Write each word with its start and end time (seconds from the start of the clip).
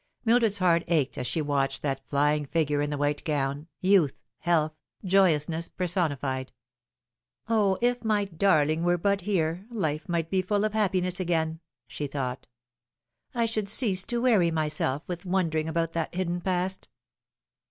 Mildred's 0.25 0.57
heart 0.57 0.81
ached 0.87 1.15
as 1.19 1.27
she 1.27 1.43
watched 1.43 1.83
that 1.83 2.01
flying 2.07 2.43
figure 2.47 2.81
in 2.81 2.89
the 2.89 2.97
white 2.97 3.23
gown, 3.23 3.67
youth, 3.81 4.15
health, 4.39 4.73
joyousness, 5.05 5.67
personified." 5.67 6.51
O, 7.47 7.77
if 7.83 8.03
my 8.03 8.25
darling 8.25 8.81
were 8.83 8.97
but 8.97 9.21
here, 9.21 9.67
life 9.69 10.09
might 10.09 10.31
be 10.31 10.41
full 10.41 10.65
of 10.65 10.71
happi 10.73 11.03
ness 11.03 11.19
again," 11.19 11.59
she 11.85 12.07
thought." 12.07 12.47
I 13.35 13.45
should 13.45 13.69
cease 13.69 14.03
to 14.05 14.19
weary 14.23 14.49
myself 14.49 15.03
with 15.05 15.23
wondering 15.23 15.69
about 15.69 15.91
that 15.91 16.15
hidden 16.15 16.41
past." 16.41 16.89